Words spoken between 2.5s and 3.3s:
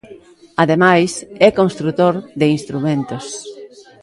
instrumentos.